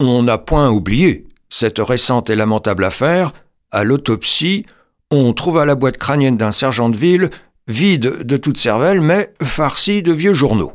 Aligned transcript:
On 0.00 0.24
n'a 0.24 0.36
point 0.36 0.70
oublié 0.70 1.26
cette 1.48 1.78
récente 1.78 2.28
et 2.28 2.34
lamentable 2.34 2.84
affaire. 2.84 3.32
À 3.70 3.82
l'autopsie, 3.82 4.66
on 5.10 5.32
trouva 5.32 5.64
la 5.64 5.74
boîte 5.74 5.96
crânienne 5.96 6.36
d'un 6.36 6.52
sergent 6.52 6.90
de 6.90 6.96
ville 6.96 7.30
vide 7.66 8.22
de 8.22 8.36
toute 8.36 8.58
cervelle, 8.58 9.00
mais 9.00 9.32
farcie 9.42 10.02
de 10.02 10.12
vieux 10.12 10.34
journaux. 10.34 10.72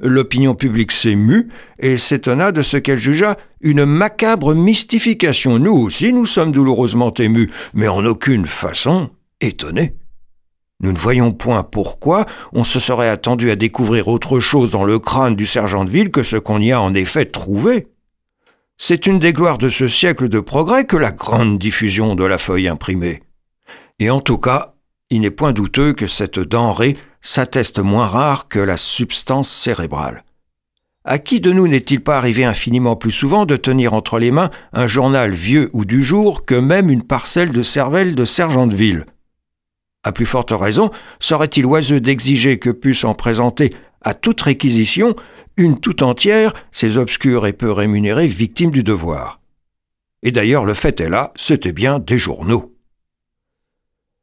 L'opinion 0.00 0.56
publique 0.56 0.90
s'émut 0.90 1.48
et 1.78 1.96
s'étonna 1.96 2.50
de 2.50 2.62
ce 2.62 2.76
qu'elle 2.76 2.98
jugea 2.98 3.36
une 3.60 3.84
macabre 3.84 4.54
mystification. 4.54 5.60
Nous 5.60 5.72
aussi, 5.72 6.12
nous 6.12 6.26
sommes 6.26 6.50
douloureusement 6.50 7.14
émus, 7.14 7.50
mais 7.72 7.86
en 7.86 8.04
aucune 8.04 8.46
façon 8.46 9.10
étonnés. 9.40 9.94
Nous 10.80 10.90
ne 10.90 10.98
voyons 10.98 11.30
point 11.30 11.62
pourquoi 11.62 12.26
on 12.52 12.64
se 12.64 12.80
serait 12.80 13.08
attendu 13.08 13.52
à 13.52 13.56
découvrir 13.56 14.08
autre 14.08 14.40
chose 14.40 14.72
dans 14.72 14.82
le 14.82 14.98
crâne 14.98 15.36
du 15.36 15.46
sergent 15.46 15.84
de 15.84 15.90
ville 15.90 16.10
que 16.10 16.24
ce 16.24 16.34
qu'on 16.36 16.60
y 16.60 16.72
a 16.72 16.82
en 16.82 16.92
effet 16.94 17.24
trouvé. 17.24 17.91
C'est 18.84 19.06
une 19.06 19.20
des 19.20 19.32
gloires 19.32 19.58
de 19.58 19.70
ce 19.70 19.86
siècle 19.86 20.28
de 20.28 20.40
progrès 20.40 20.86
que 20.86 20.96
la 20.96 21.12
grande 21.12 21.56
diffusion 21.56 22.16
de 22.16 22.24
la 22.24 22.36
feuille 22.36 22.66
imprimée. 22.66 23.22
Et 24.00 24.10
en 24.10 24.18
tout 24.18 24.38
cas, 24.38 24.74
il 25.08 25.20
n'est 25.20 25.30
point 25.30 25.52
douteux 25.52 25.92
que 25.92 26.08
cette 26.08 26.40
denrée 26.40 26.96
s'atteste 27.20 27.78
moins 27.78 28.08
rare 28.08 28.48
que 28.48 28.58
la 28.58 28.76
substance 28.76 29.48
cérébrale. 29.48 30.24
À 31.04 31.20
qui 31.20 31.40
de 31.40 31.52
nous 31.52 31.68
n'est-il 31.68 32.02
pas 32.02 32.16
arrivé 32.16 32.44
infiniment 32.44 32.96
plus 32.96 33.12
souvent 33.12 33.46
de 33.46 33.54
tenir 33.54 33.94
entre 33.94 34.18
les 34.18 34.32
mains 34.32 34.50
un 34.72 34.88
journal 34.88 35.30
vieux 35.30 35.70
ou 35.74 35.84
du 35.84 36.02
jour 36.02 36.44
que 36.44 36.56
même 36.56 36.90
une 36.90 37.04
parcelle 37.04 37.52
de 37.52 37.62
cervelle 37.62 38.16
de 38.16 38.24
sergent 38.24 38.66
de 38.66 38.74
ville 38.74 39.06
À 40.02 40.10
plus 40.10 40.26
forte 40.26 40.50
raison, 40.50 40.90
serait-il 41.20 41.66
oiseux 41.66 42.00
d'exiger 42.00 42.58
que 42.58 42.70
puisse 42.70 43.04
en 43.04 43.14
présenter 43.14 43.70
à 44.04 44.14
toute 44.14 44.40
réquisition 44.40 45.14
une 45.56 45.78
tout 45.78 46.02
entière, 46.02 46.52
ces 46.70 46.98
obscures 46.98 47.46
et 47.46 47.52
peu 47.52 47.70
rémunérées 47.70 48.26
victimes 48.26 48.70
du 48.70 48.82
devoir. 48.82 49.40
Et 50.22 50.32
d'ailleurs, 50.32 50.64
le 50.64 50.74
fait 50.74 51.00
est 51.00 51.08
là, 51.08 51.32
c'était 51.36 51.72
bien 51.72 51.98
des 51.98 52.18
journaux. 52.18 52.74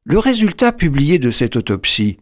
Le 0.06 0.18
résultat 0.18 0.72
publié 0.72 1.20
de 1.20 1.30
cette 1.30 1.56
autopsie 1.56 2.18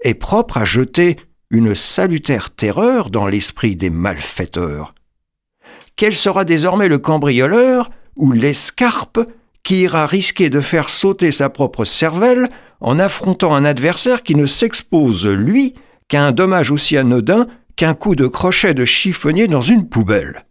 est 0.00 0.14
propre 0.14 0.58
à 0.58 0.64
jeter 0.64 1.16
une 1.50 1.74
salutaire 1.74 2.50
terreur 2.50 3.10
dans 3.10 3.26
l'esprit 3.26 3.76
des 3.76 3.90
malfaiteurs. 3.90 4.94
Quel 5.96 6.14
sera 6.14 6.44
désormais 6.44 6.88
le 6.88 6.98
cambrioleur 6.98 7.90
ou 8.16 8.32
l'escarpe 8.32 9.20
qui 9.62 9.82
ira 9.82 10.06
risquer 10.06 10.50
de 10.50 10.60
faire 10.60 10.90
sauter 10.90 11.30
sa 11.30 11.48
propre 11.48 11.84
cervelle 11.84 12.48
en 12.80 12.98
affrontant 12.98 13.54
un 13.54 13.64
adversaire 13.64 14.22
qui 14.22 14.34
ne 14.34 14.46
s'expose, 14.46 15.26
lui, 15.26 15.74
qu'à 16.08 16.26
un 16.26 16.32
dommage 16.32 16.70
aussi 16.70 16.96
anodin 16.96 17.46
qu'un 17.76 17.94
coup 17.94 18.16
de 18.16 18.26
crochet 18.26 18.74
de 18.74 18.84
chiffonnier 18.84 19.48
dans 19.48 19.62
une 19.62 19.88
poubelle. 19.88 20.46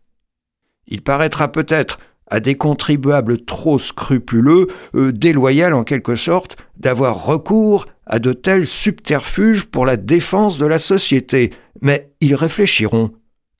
Il 0.88 1.02
paraîtra 1.02 1.52
peut-être 1.52 1.99
à 2.27 2.39
des 2.39 2.55
contribuables 2.55 3.43
trop 3.45 3.77
scrupuleux, 3.77 4.67
euh, 4.95 5.11
déloyal 5.11 5.73
en 5.73 5.83
quelque 5.83 6.16
sorte, 6.16 6.57
d'avoir 6.77 7.25
recours 7.25 7.85
à 8.05 8.19
de 8.19 8.33
tels 8.33 8.67
subterfuges 8.67 9.66
pour 9.66 9.85
la 9.85 9.97
défense 9.97 10.57
de 10.57 10.66
la 10.66 10.79
société, 10.79 11.53
mais 11.81 12.11
ils 12.21 12.35
réfléchiront 12.35 13.11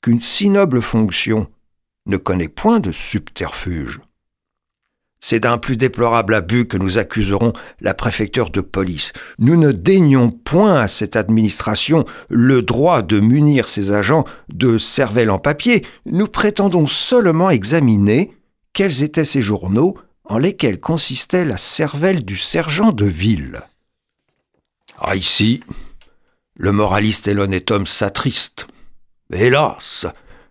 qu'une 0.02 0.20
si 0.20 0.48
noble 0.50 0.82
fonction 0.82 1.46
ne 2.06 2.16
connaît 2.16 2.48
point 2.48 2.80
de 2.80 2.92
subterfuge. 2.92 4.00
C'est 5.26 5.40
d'un 5.40 5.56
plus 5.56 5.78
déplorable 5.78 6.34
abus 6.34 6.66
que 6.66 6.76
nous 6.76 6.98
accuserons 6.98 7.54
la 7.80 7.94
préfecture 7.94 8.50
de 8.50 8.60
police. 8.60 9.14
Nous 9.38 9.56
ne 9.56 9.72
daignons 9.72 10.30
point 10.30 10.74
à 10.74 10.86
cette 10.86 11.16
administration 11.16 12.04
le 12.28 12.60
droit 12.60 13.00
de 13.00 13.20
munir 13.20 13.70
ses 13.70 13.90
agents 13.90 14.26
de 14.52 14.76
cervelle 14.76 15.30
en 15.30 15.38
papier. 15.38 15.82
Nous 16.04 16.26
prétendons 16.26 16.86
seulement 16.86 17.48
examiner 17.48 18.36
quels 18.74 19.02
étaient 19.02 19.24
ces 19.24 19.40
journaux 19.40 19.96
en 20.26 20.36
lesquels 20.36 20.78
consistait 20.78 21.46
la 21.46 21.56
cervelle 21.56 22.26
du 22.26 22.36
sergent 22.36 22.92
de 22.92 23.06
ville. 23.06 23.62
Ah, 24.98 25.16
ici, 25.16 25.62
le 26.54 26.70
moraliste 26.70 27.28
et 27.28 27.34
l'honnête 27.34 27.70
homme 27.70 27.86
s'attriste. 27.86 28.66
Hélas, 29.32 30.04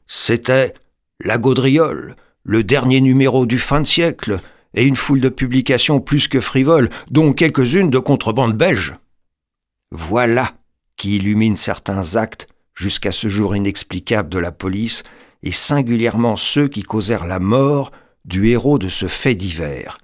c'était 0.08 0.74
La 1.20 1.38
Gaudriole, 1.38 2.16
le 2.42 2.64
dernier 2.64 3.02
numéro 3.02 3.46
du 3.46 3.59
fin 3.59 3.80
de 3.80 3.86
siècle, 3.86 4.42
et 4.73 4.85
une 4.85 4.95
foule 4.95 5.22
de 5.22 5.29
publications 5.29 6.00
plus 6.00 6.28
que 6.28 6.41
frivoles, 6.41 6.89
dont 7.09 7.34
quelques-unes 7.34 7.89
de 7.89 8.00
contrebande 8.00 8.57
belge. 8.57 8.95
Voilà 9.91 10.53
qui 10.97 11.17
illumine 11.17 11.57
certains 11.57 12.16
actes 12.16 12.47
jusqu'à 12.75 13.11
ce 13.11 13.28
jour 13.28 13.56
inexplicable 13.56 14.29
de 14.29 14.39
la 14.39 14.51
police, 14.51 15.03
et 15.44 15.51
singulièrement 15.51 16.35
ceux 16.35 16.67
qui 16.67 16.81
causèrent 16.81 17.28
la 17.28 17.39
mort 17.39 17.91
du 18.25 18.47
héros 18.47 18.79
de 18.79 18.89
ce 18.89 19.07
fait 19.07 19.35
divers. 19.35 19.97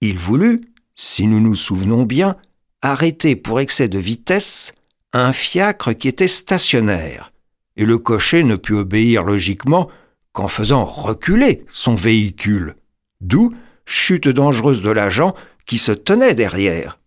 Il 0.00 0.18
voulut, 0.18 0.72
si 0.96 1.26
nous 1.26 1.40
nous 1.40 1.54
souvenons 1.54 2.02
bien, 2.02 2.36
arrêter 2.82 3.36
pour 3.36 3.60
excès 3.60 3.88
de 3.88 3.98
vitesse 3.98 4.72
un 5.12 5.32
fiacre 5.32 5.92
qui 5.92 6.08
était 6.08 6.28
stationnaire, 6.28 7.32
et 7.76 7.84
le 7.86 7.98
cocher 7.98 8.42
ne 8.42 8.56
put 8.56 8.74
obéir 8.74 9.22
logiquement 9.22 9.88
qu'en 10.32 10.48
faisant 10.48 10.84
reculer 10.84 11.64
son 11.72 11.94
véhicule, 11.94 12.74
d'où 13.20 13.50
chute 13.84 14.28
dangereuse 14.28 14.82
de 14.82 14.90
l'agent 14.90 15.34
qui 15.66 15.78
se 15.78 15.92
tenait 15.92 16.34
derrière. 16.34 16.98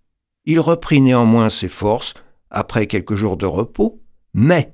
Il 0.45 0.59
reprit 0.59 1.01
néanmoins 1.01 1.49
ses 1.49 1.67
forces 1.67 2.13
après 2.49 2.87
quelques 2.87 3.15
jours 3.15 3.37
de 3.37 3.45
repos, 3.45 4.01
mais, 4.33 4.73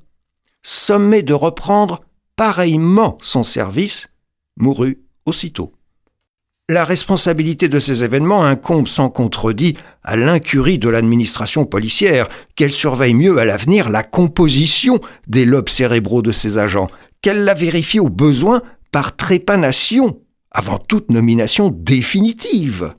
sommé 0.62 1.24
de 1.24 1.34
reprendre 1.34 2.02
pareillement 2.36 3.18
son 3.22 3.44
service, 3.44 4.10
mourut 4.58 5.00
aussitôt. 5.26 5.74
La 6.70 6.86
responsabilité 6.86 7.68
de 7.68 7.80
ces 7.80 8.04
événements 8.04 8.46
incombe 8.46 8.88
sans 8.88 9.10
contredit 9.10 9.76
à 10.04 10.16
l'incurie 10.16 10.78
de 10.78 10.88
l'administration 10.88 11.66
policière, 11.66 12.30
qu'elle 12.56 12.72
surveille 12.72 13.14
mieux 13.14 13.38
à 13.40 13.46
l'avenir 13.46 13.90
la 13.90 14.04
composition 14.04 15.02
des 15.28 15.44
lobes 15.44 15.68
cérébraux 15.68 16.22
de 16.22 16.32
ses 16.32 16.58
agents, 16.58 16.88
qu'elle 17.22 17.44
la 17.44 17.54
vérifie 17.54 18.00
au 18.00 18.10
besoin 18.10 18.62
par 18.92 19.18
trépanation, 19.18 20.22
avant 20.52 20.78
toute 20.78 21.10
nomination 21.10 21.70
définitive. 21.70 22.96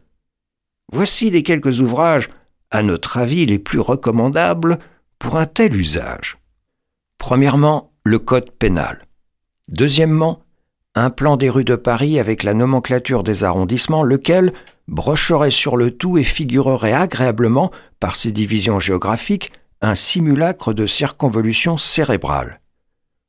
Voici 0.93 1.31
les 1.31 1.43
quelques 1.43 1.81
ouvrages, 1.81 2.31
à 2.71 2.83
notre 2.83 3.19
avis, 3.19 3.47
les 3.47 3.59
plus 3.59 3.81
recommandables 3.81 4.79
pour 5.19 5.37
un 5.37 5.47
tel 5.47 5.77
usage. 5.77 6.39
Premièrement, 7.19 7.93
le 8.05 8.19
Code 8.19 8.51
pénal. 8.51 9.07
Deuxièmement, 9.69 10.43
un 10.95 11.11
plan 11.11 11.37
des 11.37 11.49
rues 11.49 11.65
de 11.65 11.77
Paris 11.77 12.19
avec 12.19 12.43
la 12.43 12.55
nomenclature 12.55 13.23
des 13.23 13.45
arrondissements, 13.45 14.03
lequel 14.03 14.53
brocherait 14.89 15.51
sur 15.51 15.77
le 15.77 15.91
tout 15.91 16.19
et 16.19 16.25
figurerait 16.25 16.93
agréablement, 16.93 17.71
par 18.01 18.17
ses 18.17 18.33
divisions 18.33 18.81
géographiques, 18.81 19.53
un 19.81 19.95
simulacre 19.95 20.73
de 20.73 20.87
circonvolution 20.87 21.77
cérébrale. 21.77 22.61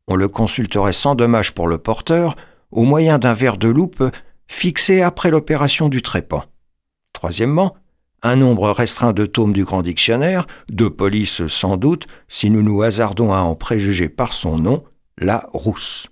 On 0.07 0.16
le 0.16 0.28
consulterait 0.28 0.94
sans 0.94 1.16
dommage 1.16 1.53
pour 1.53 1.67
le 1.67 1.78
porteur, 1.78 2.35
au 2.73 2.84
moyen 2.84 3.17
d'un 3.17 3.34
verre 3.34 3.57
de 3.57 3.69
loupe 3.69 4.03
fixé 4.47 5.01
après 5.01 5.31
l'opération 5.31 5.89
du 5.89 6.01
trépan. 6.01 6.44
Troisièmement, 7.13 7.75
un 8.22 8.35
nombre 8.35 8.69
restreint 8.69 9.13
de 9.13 9.25
tomes 9.25 9.53
du 9.53 9.66
Grand 9.66 9.81
Dictionnaire, 9.81 10.47
de 10.69 10.88
police 10.88 11.47
sans 11.47 11.78
doute, 11.78 12.07
si 12.28 12.50
nous 12.50 12.63
nous 12.63 12.81
hasardons 12.81 13.33
à 13.33 13.39
en 13.39 13.56
préjuger 13.56 14.09
par 14.09 14.33
son 14.33 14.57
nom, 14.57 14.83
la 15.17 15.50
rousse. 15.53 16.07